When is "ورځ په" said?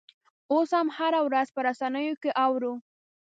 1.27-1.59